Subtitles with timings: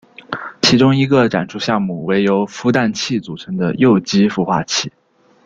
[0.63, 4.91] 其中一个展出项目为由孵蛋器组成的幼鸡孵化器。